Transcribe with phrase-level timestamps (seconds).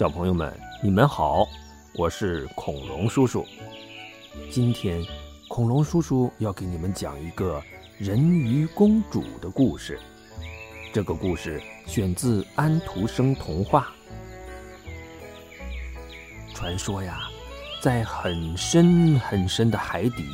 [0.00, 0.50] 小朋友们，
[0.82, 1.46] 你们好，
[1.92, 3.44] 我是恐龙叔叔。
[4.50, 5.04] 今天，
[5.46, 7.62] 恐龙叔叔要给你们讲一个
[7.98, 10.00] 人鱼公主的故事。
[10.90, 13.92] 这个故事选自安徒生童话。
[16.54, 17.28] 传说呀，
[17.82, 20.24] 在很深很深的海底，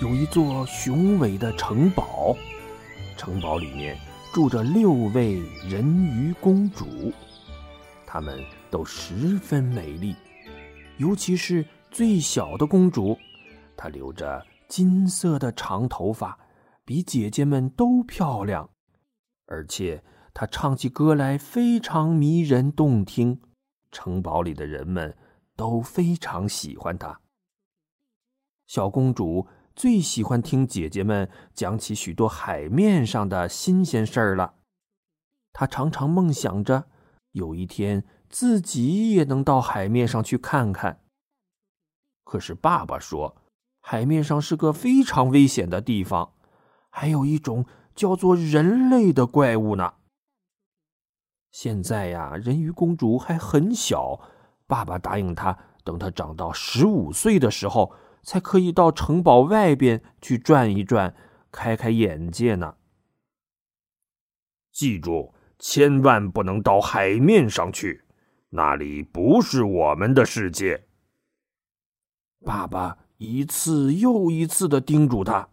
[0.00, 2.34] 有一座雄伟的城堡，
[3.18, 3.94] 城堡里面
[4.32, 5.34] 住着六位
[5.68, 7.12] 人鱼公主，
[8.06, 10.16] 她们都十分美丽，
[10.96, 13.16] 尤其是最小的公主，
[13.76, 16.36] 她留着金色的长头发，
[16.84, 18.70] 比姐姐们都漂亮，
[19.46, 20.02] 而且
[20.34, 23.40] 她唱起歌来非常迷人动听，
[23.92, 25.16] 城堡里的人们。
[25.54, 27.20] 都非常喜欢她。
[28.66, 34.54] 小公主最喜欢听姐姐们讲起许多海面上的新鲜事儿了。
[35.52, 36.86] 她常常梦想着
[37.32, 38.02] 有一天
[38.32, 41.04] 自己也能到海面上去看看。
[42.24, 43.36] 可是爸爸说，
[43.80, 46.32] 海面上是个非常危险的地方，
[46.88, 49.94] 还有一种叫做人类的怪物呢。
[51.50, 54.18] 现在呀，人鱼公主还很小。
[54.66, 61.14] 爸爸答应她，等她长到十五岁的时候，才可以到城堡外边去转一转，
[61.50, 62.76] 开开眼界呢。
[64.72, 68.04] 记住，千万不能到海面上去，
[68.54, 70.84] 那里不是我们的世界。
[72.44, 75.48] 爸爸一次又一次的叮嘱他。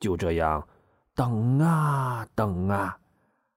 [0.00, 0.66] 就这样，
[1.14, 2.98] 等啊等啊，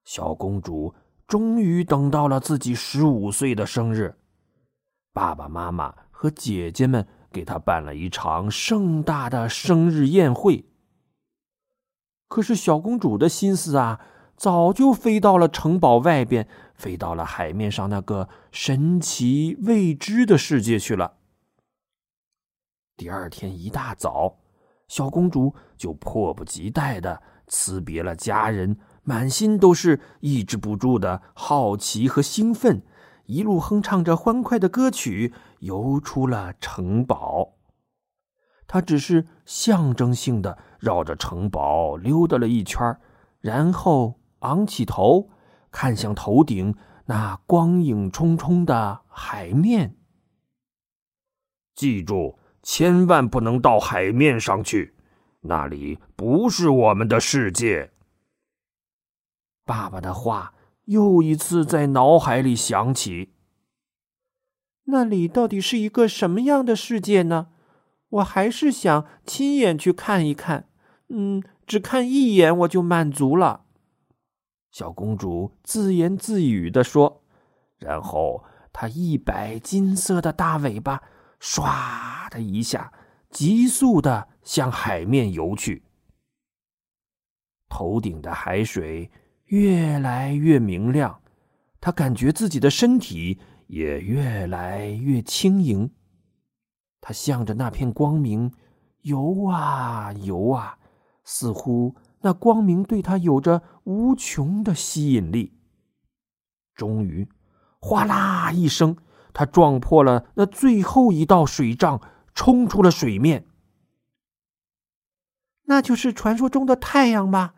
[0.05, 0.93] 小公主。
[1.25, 4.15] 终于等到了自己十五岁的生日，
[5.11, 10.63] 爸爸妈妈和姐姐们给她办了一场盛大的生日宴会。
[12.29, 13.99] 可是小公主的心思啊，
[14.37, 16.47] 早就飞到了城堡外边，
[16.77, 21.17] 飞到了海面上那个神奇未知的世界去了。
[22.95, 24.37] 第二天一大早，
[24.87, 28.77] 小公主就迫不及待的辞别了家人。
[29.03, 32.83] 满心都是抑制不住的好奇和兴奋，
[33.27, 37.53] 一路哼唱着欢快的歌曲，游出了城堡。
[38.67, 42.99] 他只是象征性的绕着城堡溜达了一圈，
[43.39, 45.29] 然后昂起头，
[45.71, 49.95] 看向头顶那光影冲冲的海面。
[51.75, 54.95] 记住，千万不能到海面上去，
[55.41, 57.91] 那里不是我们的世界。
[59.63, 60.53] 爸爸的话
[60.85, 63.33] 又一次在脑海里响起。
[64.85, 67.49] 那里到底是一个什么样的世界呢？
[68.09, 70.69] 我还是想亲眼去看一看。
[71.09, 73.65] 嗯，只看一眼我就满足了。
[74.77, 77.23] 小公主自言自语的说，
[77.79, 81.01] 然后她一摆金色的大尾巴，
[81.41, 82.93] 唰的一下，
[83.31, 85.83] 急速的向海面游去。
[87.67, 89.09] 头顶的海水。
[89.45, 91.21] 越来越明亮，
[91.79, 95.89] 她感觉自己的身体也越来越轻盈。
[97.01, 98.53] 她向着那片光明
[99.01, 100.77] 游啊游啊，
[101.23, 101.95] 似乎
[102.27, 105.57] 那光明对他有着无穷的吸引力。
[106.75, 107.29] 终于，
[107.79, 108.97] 哗啦一声，
[109.31, 112.01] 他撞破了那最后一道水障，
[112.33, 113.47] 冲出了水面。
[115.67, 117.53] 那就是传说中的太阳吧？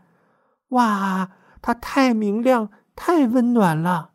[0.68, 1.32] 哇！
[1.64, 4.12] 它太明亮，太温暖了。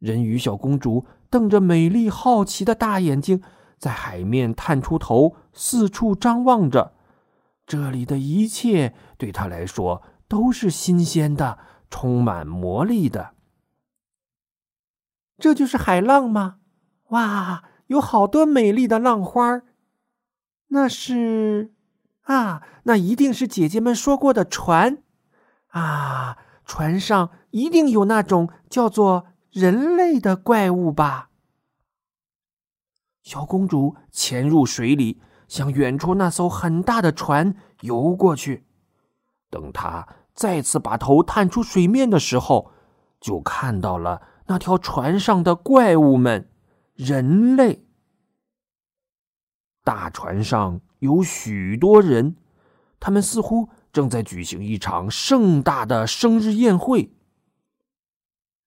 [0.00, 3.40] 人鱼小公主瞪着美丽好奇的大眼睛，
[3.78, 6.93] 在海面探出头，四处张望着。
[7.66, 11.58] 这里的一切对他来说都是新鲜的，
[11.90, 13.34] 充满魔力的。
[15.38, 16.58] 这就是海浪吗？
[17.08, 19.62] 哇，有好多美丽的浪花
[20.68, 21.72] 那是
[22.22, 24.98] 啊，那一定是姐姐们说过的船。
[25.68, 31.30] 啊，船上一定有那种叫做人类的怪物吧？
[33.22, 35.20] 小公主潜入水里，
[35.54, 38.66] 向远处那艘很大的船游过去。
[39.48, 42.72] 等他再次把头探出水面的时候，
[43.20, 46.50] 就看到了那条船上的怪物们——
[46.96, 47.86] 人类。
[49.84, 52.34] 大船上有许多人，
[52.98, 53.68] 他们似乎……
[53.92, 57.12] 正在举行一场盛大的生日宴会，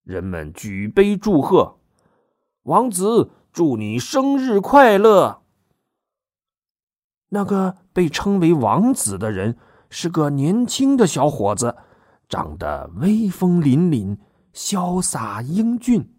[0.04, 1.82] 人们举杯祝贺，
[2.64, 5.42] 王子祝你生日快乐。
[7.30, 9.58] 那个被称为王子的人
[9.90, 11.76] 是个年轻的小伙子，
[12.30, 14.18] 长得威风凛凛、
[14.54, 16.14] 潇洒英俊。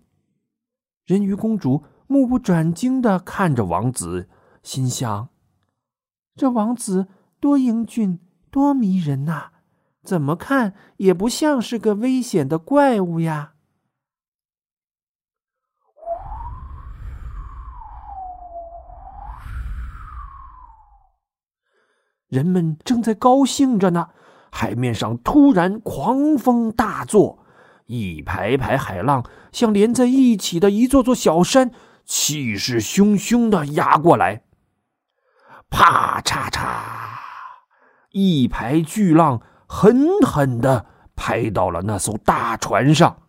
[1.07, 4.29] 人鱼公主目不转睛的看着王子，
[4.63, 5.29] 心想：
[6.35, 7.09] 这王子
[7.41, 8.19] 多英俊，
[8.51, 9.51] 多迷人呐！
[10.03, 13.55] 怎么看也不像是个危险的怪物呀。
[22.29, 24.09] 人们正在高兴着呢，
[24.51, 27.39] 海面上突然狂风大作，
[27.87, 31.71] 一排排海浪像连在一起的一座座小山，
[32.05, 34.43] 气势汹汹的压过来。
[35.71, 36.61] 啪嚓嚓，
[38.13, 40.85] 一排巨浪狠狠的
[41.17, 43.23] 拍到了那艘大船上，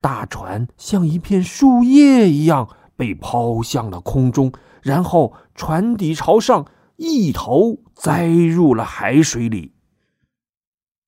[0.00, 4.50] 大船像一片树叶一样被抛向了空中，
[4.82, 6.64] 然后船底朝上。
[6.96, 9.74] 一头栽入了海水里。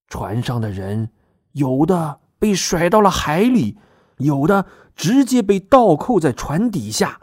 [0.09, 1.11] 船上的人
[1.53, 3.79] 有的被甩到了海里，
[4.19, 7.21] 有的直接被倒扣在船底下。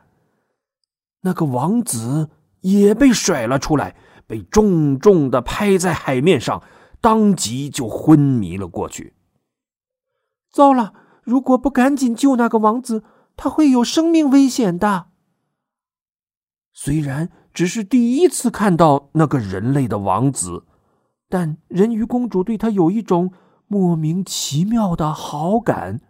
[1.22, 2.30] 那个王子
[2.62, 3.96] 也被甩了出来，
[4.28, 6.62] 被重重的拍在海面上，
[7.00, 9.14] 当即就昏迷了过去。
[10.52, 10.94] 糟了！
[11.24, 13.04] 如果不赶紧救那个王子，
[13.36, 15.08] 他会有生命危险的。
[16.72, 17.30] 虽然。
[17.54, 20.64] 只是第一次看到那个人类的王子，
[21.30, 23.32] 但人鱼公主对他有一种
[23.68, 26.02] 莫名其妙的好感，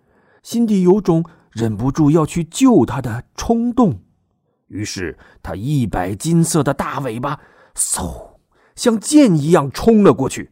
[0.42, 4.00] 心底有种忍不住要去救他的冲动。
[4.68, 7.40] 于是，他一摆金色的大尾巴，
[7.76, 8.38] 嗖，
[8.76, 10.52] 像箭一样冲了过去。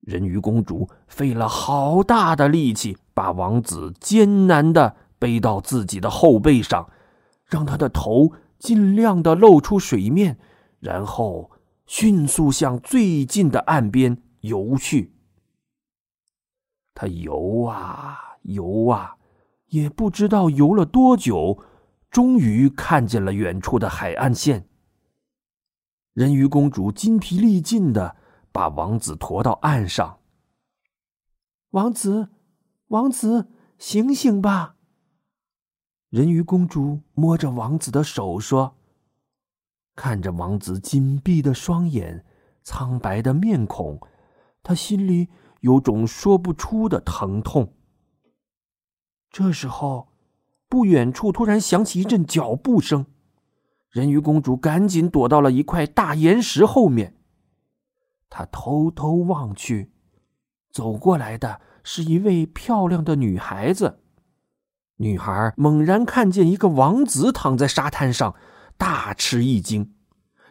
[0.00, 6.90] 人鱼公主费了好大的力气，把王子艰难的背到自己的后背上，
[7.46, 8.32] 让他的头。
[8.58, 10.38] 尽量的露出水面，
[10.80, 11.50] 然后
[11.86, 15.14] 迅速向最近的岸边游去。
[16.94, 19.16] 他游啊游啊，
[19.66, 21.62] 也不知道游了多久，
[22.10, 24.68] 终于看见了远处的海岸线。
[26.12, 28.16] 人鱼公主筋疲力尽的
[28.50, 30.18] 把王子驮到岸上。
[31.70, 32.30] 王子，
[32.88, 34.74] 王子，醒醒吧！
[36.10, 38.74] 人鱼公主摸着王子的手说
[39.94, 42.24] ：“看着王子紧闭的双眼、
[42.62, 44.00] 苍白的面孔，
[44.62, 45.28] 她心里
[45.60, 47.74] 有种说不出的疼痛。”
[49.30, 50.08] 这时候，
[50.66, 53.04] 不远处突然响起一阵脚步声，
[53.90, 57.18] 人鱼公主赶紧躲到了一块大岩石后面。
[58.30, 59.92] 她偷偷望去，
[60.70, 64.00] 走过来的是一位漂亮的女孩子。
[64.98, 68.34] 女孩猛然看见一个王子躺在沙滩上，
[68.76, 69.94] 大吃一惊。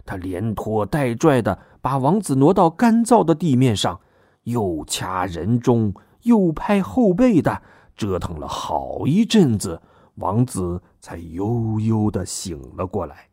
[0.05, 3.99] 她连拖带拽的把王子挪到干燥的地面上，
[4.44, 7.61] 又掐人中，又拍后背的，
[7.95, 9.81] 折腾了好一阵子，
[10.15, 13.29] 王子才悠悠的醒了过来。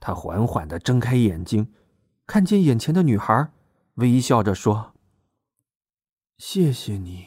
[0.00, 1.72] 他缓缓的睁开眼睛，
[2.26, 3.48] 看见眼前的女孩，
[3.94, 4.92] 微笑着说
[6.36, 7.26] ：“谢谢你，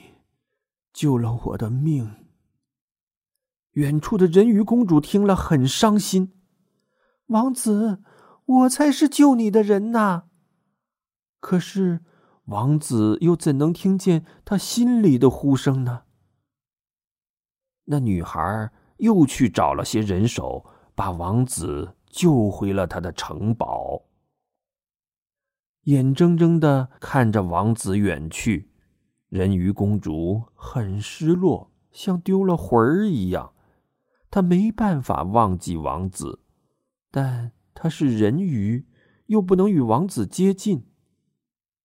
[0.93, 2.11] 救了我的命。”
[3.79, 6.33] 远处的人鱼公主听了很伤心，
[7.27, 7.99] 王子，
[8.45, 10.23] 我才是救你的人呐。
[11.39, 12.01] 可是，
[12.47, 16.01] 王子又怎能听见他心里的呼声呢？
[17.85, 24.03] 那女孩又去找了些人手，把王子救回了他的城堡。
[25.83, 28.69] 眼睁睁的看着王子远去，
[29.29, 33.53] 人鱼公主很失落，像丢了魂儿一样。
[34.31, 36.39] 他没办法忘记王子，
[37.09, 38.85] 但他是人鱼，
[39.25, 40.85] 又不能与王子接近。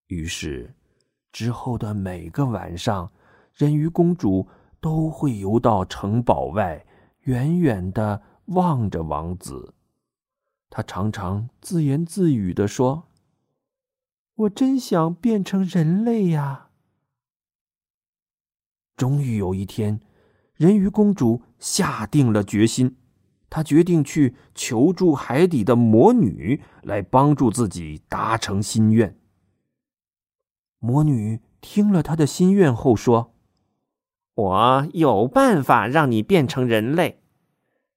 [0.08, 0.74] 于是，
[1.32, 3.10] 之后的每个晚上，
[3.54, 4.46] 人鱼公主
[4.80, 6.84] 都会游到城堡外，
[7.20, 9.74] 远远的望着王子。
[10.68, 13.08] 她常常自言自语的说
[14.34, 16.68] ：“我真想变成人类呀！”
[18.94, 20.00] 终于有一天。
[20.54, 22.94] 人鱼公主下定了决心，
[23.48, 29.16] 他决定去求助海底的魔女，来帮助自己达成心愿。
[30.78, 33.32] 魔女听了他的心愿后说
[34.36, 37.22] ：“我有办法让你变成人类，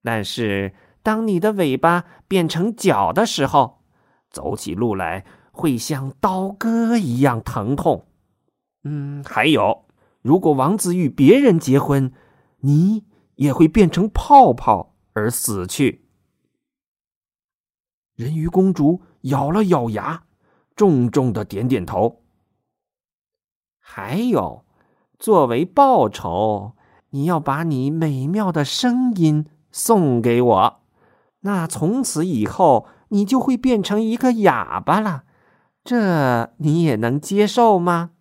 [0.01, 3.81] 但是当你的尾巴变成脚的时候，
[4.29, 8.07] 走起路来会像刀割一样疼痛。
[8.85, 9.83] 嗯，还有，
[10.21, 12.13] 如果王子与别人结婚。”
[12.61, 13.03] 你
[13.37, 16.05] 也会变成泡泡而死去。
[18.13, 20.25] 人鱼公主咬了咬牙，
[20.75, 22.23] 重重的点点头。
[23.79, 24.65] 还有，
[25.17, 26.73] 作为报酬，
[27.11, 30.81] 你要把你美妙的声音送给我，
[31.41, 35.23] 那从此以后你就会变成一个哑巴了。
[35.83, 38.11] 这你也能接受吗？”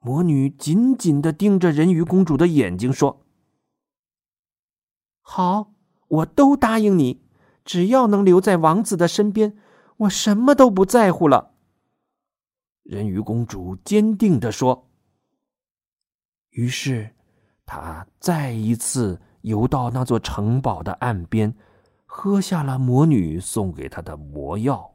[0.00, 3.26] 魔女紧紧的盯着人鱼公主的眼睛说
[5.30, 5.74] ：“好，
[6.08, 7.20] 我都答应你，
[7.62, 9.58] 只要能留在王子的身边，
[9.98, 11.50] 我什么都不在乎了。”
[12.82, 14.88] 人鱼公主坚定的说。
[16.48, 17.10] 于是，
[17.66, 21.54] 她再一次游到那座城堡的岸边，
[22.06, 24.94] 喝下了魔女送给她的魔药，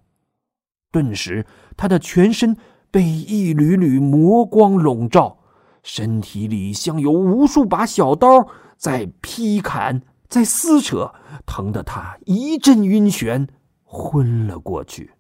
[0.92, 1.46] 顿时，
[1.78, 2.58] 她的全身。
[2.90, 5.40] 被一缕缕魔光笼罩，
[5.82, 8.48] 身体里像有无数把小刀
[8.78, 11.14] 在劈砍、在撕扯，
[11.46, 13.48] 疼得他一阵晕眩，
[13.84, 15.14] 昏了过去。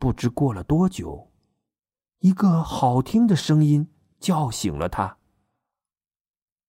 [0.00, 1.30] 不知过了多久，
[2.18, 3.86] 一个好听的声音
[4.18, 5.18] 叫醒了他：“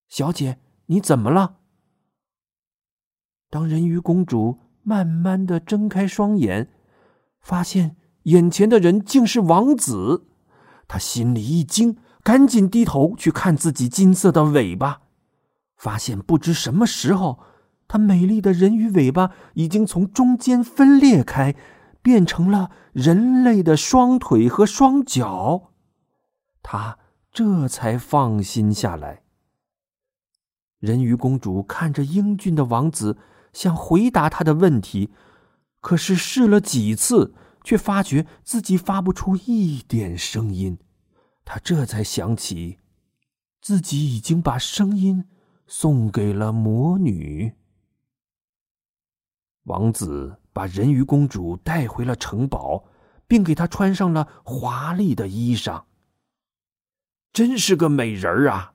[0.08, 1.62] 小姐，你怎么了？”
[3.50, 6.72] 当人鱼公主慢慢的睁开双眼，
[7.42, 7.96] 发现。
[8.24, 10.28] 眼前的人竟是王子，
[10.88, 15.02] 她心里一惊，赶紧低头去看自己金色的尾巴，
[15.80, 17.40] 发现不知什么时候，
[17.88, 21.56] 他美丽的人鱼尾巴已经从中间分裂开，
[22.04, 25.72] 变成了人类的双腿和双脚，
[26.62, 27.00] 他
[27.32, 29.24] 这才放心下来。
[30.80, 33.18] 人鱼公主看着英俊的王子，
[33.54, 35.12] 想回答他的问题，
[35.82, 37.34] 可是试了几次。
[37.62, 40.80] 却发觉自己发不出一点声音，
[41.44, 42.80] 他这才想起，
[43.62, 45.26] 自己已经把声音
[45.70, 47.54] 送给了魔女。
[49.66, 52.84] 王子把人鱼公主带回了城堡，
[53.28, 55.84] 并给她穿上了华丽的衣裳。
[57.32, 58.74] 真是个美人儿啊！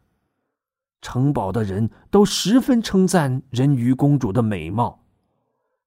[1.02, 5.04] 城堡的人都十分称赞人鱼公主的美貌。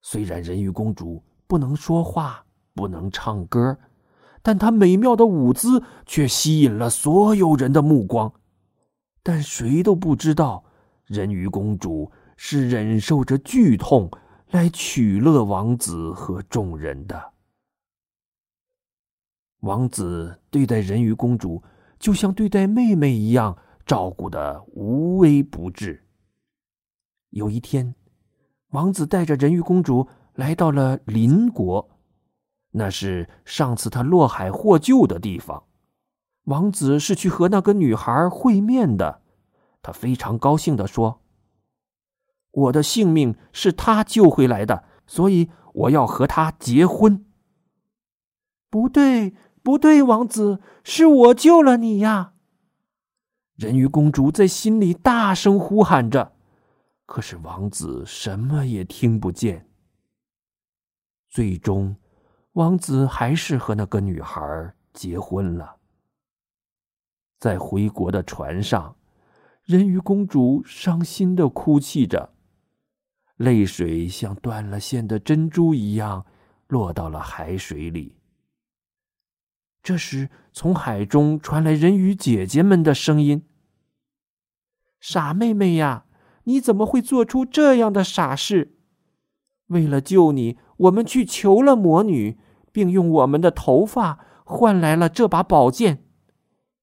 [0.01, 2.43] 虽然人鱼公主不能说话。
[2.77, 3.79] 不能唱歌，
[4.43, 8.31] 但她美妙的舞姿却吸引了所有人的目光。
[9.23, 10.63] 但谁都不知道，
[11.07, 14.11] 人鱼公主是忍受着剧痛
[14.51, 17.33] 来取乐王子和众人的。
[19.61, 21.63] 王子对待人鱼公主，
[21.97, 26.05] 就像对待妹妹一样，照顾的无微不至。
[27.29, 27.95] 有一天，
[28.69, 31.89] 王子带着人鱼公主来到了邻国。
[32.71, 35.63] 那是上次他落海获救的地方。
[36.43, 39.21] 王子是去和那个女孩会面的。
[39.81, 41.21] 他非常高兴的说
[42.51, 47.25] ：“我的性命是他救回来的，所以我要和他结婚。”
[48.69, 52.33] 不对，不对，王子，是我救了你呀！
[53.55, 56.33] 人鱼公主在心里大声呼喊着，
[57.05, 59.69] 可是王子什么也听不见。
[61.29, 61.95] 最终。
[62.53, 65.75] 王子还是和那个女孩结婚了。
[67.37, 68.96] 在回国的船上，
[69.67, 72.31] 人鱼公主伤心的哭泣着，
[73.35, 76.25] 泪水像断了线的珍珠一样
[76.69, 78.15] 落到了海水里。
[79.83, 83.43] 这时，从海中传来人鱼姐姐们的声音
[85.01, 86.05] ：“傻妹妹呀，
[86.45, 88.77] 你怎么会做出这样的傻事？
[89.65, 92.37] 为了救你，我们去求了魔女。”
[92.69, 96.05] 并用我们的头发换来了这把宝剑。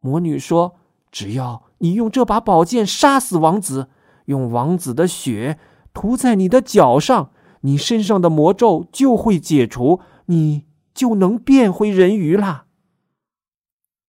[0.01, 0.75] 魔女说
[1.13, 3.91] ：“只要你用这把宝剑杀死王子，
[4.25, 5.59] 用王子的血
[5.93, 10.65] 涂在你的脚上，你身上的魔咒就会解除，你
[10.95, 12.65] 就能变回人鱼啦。”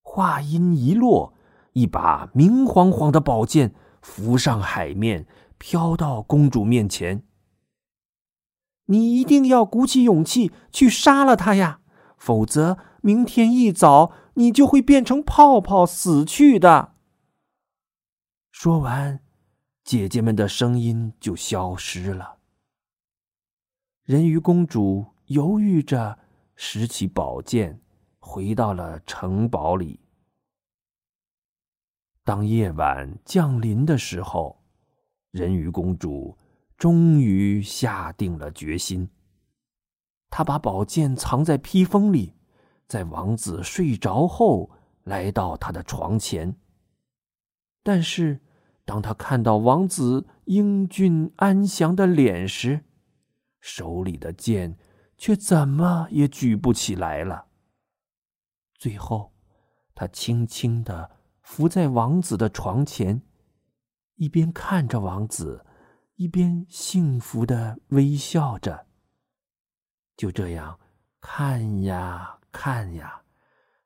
[0.02, 1.34] 话音一落，
[1.74, 5.28] 一把明晃晃的宝剑浮上海面，
[5.58, 7.24] 飘到公主面前。
[8.86, 11.82] 你一定要鼓起勇气去杀了他呀，
[12.18, 16.95] 否则明天一早你就会变成泡泡死去的。
[18.58, 19.20] 说完，
[19.84, 22.38] 姐姐们的声音就消失了。
[24.06, 26.18] 人鱼公主犹豫着
[26.56, 27.82] 拾起宝剑，
[28.18, 30.00] 回到了城堡里。
[32.24, 34.64] 当夜晚降临的时候，
[35.32, 36.36] 人鱼公主。
[36.78, 39.10] 终于下定了决心。
[40.30, 42.34] 她把宝剑藏在披风里，
[42.88, 44.72] 在王子睡着后，
[45.04, 46.56] 来到他的床前。
[47.82, 48.42] 但是，
[48.86, 52.86] 当他看到王子英俊安详的脸时，
[53.60, 54.78] 手里的剑
[55.18, 57.48] 却怎么也举不起来了。
[58.78, 59.34] 最后，
[59.96, 61.10] 他轻轻的
[61.42, 63.24] 伏在王子的床前，
[64.18, 65.66] 一边看着王子，
[66.18, 68.86] 一边幸福的微笑着。
[70.16, 70.80] 就这样
[71.20, 73.24] 看呀看呀，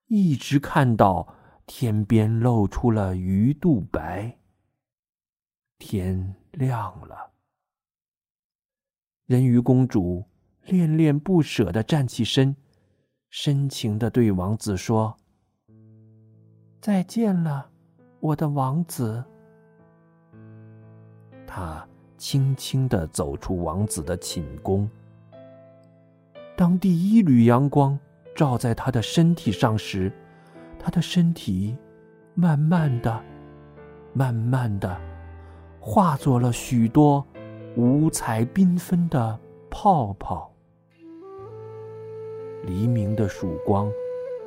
[0.07, 4.38] 一直看到天边露出了鱼肚白。
[5.79, 7.31] 天亮了，
[9.25, 10.25] 人鱼公主
[10.65, 12.53] 恋恋不舍的站起身，
[13.29, 15.17] 深情的对王子说
[16.81, 17.71] ：“再见了，
[18.19, 19.23] 我的王子。”
[21.47, 24.87] 她轻轻的走出王子的寝宫。
[26.57, 27.97] 当第一缕阳光
[28.35, 30.11] 照在他的身体上时，
[30.77, 31.75] 他的身体
[32.35, 33.23] 慢慢的、
[34.13, 34.99] 慢慢的
[35.79, 37.25] 化作了许多
[37.75, 40.51] 五彩缤纷的泡泡。
[42.63, 43.91] 黎明的曙光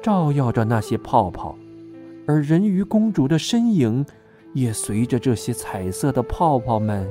[0.03, 1.57] 照耀着那些泡泡，
[2.27, 4.05] 而人鱼公主的身影
[4.55, 7.11] 也随着这些彩色的泡泡们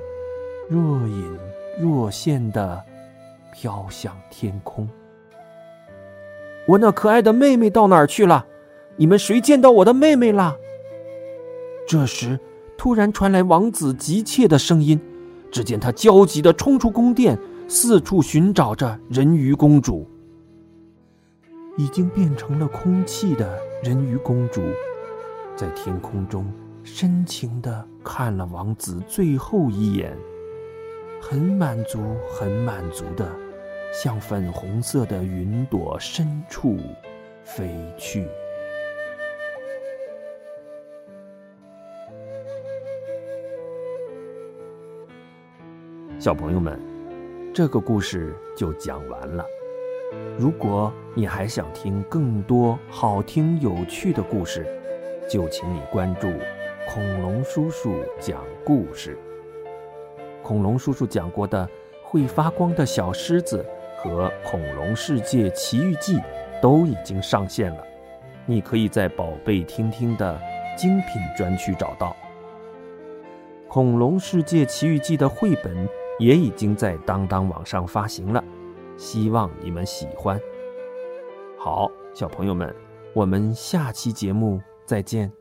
[0.70, 1.38] 若隐
[1.80, 2.84] 若现的。
[3.54, 4.88] 飘向天空。
[6.66, 8.46] 我那可爱的妹妹到哪儿去了？
[8.96, 10.56] 你们谁见到我的妹妹了？
[11.86, 12.40] 这时，
[12.82, 15.00] 突然传来王子急切的声音。
[15.52, 20.10] 只见他焦急地冲出宫殿，四处寻找着人鱼公主。
[21.78, 24.64] 已经变成了空气的人鱼公主，
[25.56, 26.52] 在天空中
[26.84, 30.18] 深情地看了王子最后一眼，
[31.22, 32.00] 很满足，
[32.34, 33.32] 很满足的。
[33.94, 36.80] 向粉红色的云朵深处
[37.44, 38.26] 飞去。
[46.22, 46.80] 小朋友们，
[47.52, 49.44] 这个故事就讲完了。
[50.38, 54.64] 如果你还想听更多好听有趣的故事，
[55.28, 56.32] 就请你关注
[56.88, 59.18] 恐龙叔叔讲故事。
[60.44, 61.68] 恐龙叔叔讲过的
[62.04, 63.66] 会发光的小狮子。
[63.98, 66.18] 和《恐龙世界奇遇记》
[66.62, 67.84] 都已经上线了，
[68.46, 70.40] 你可以在“宝贝听听”的
[70.78, 72.16] 精品专区找到。
[73.74, 75.88] 《恐龙世界奇遇记》的绘本
[76.22, 78.44] 也已经在当当网上发行了，
[78.96, 80.40] 希望你们喜欢。
[81.58, 82.74] 好，小朋友们，
[83.16, 85.34] 我们下期节目再见。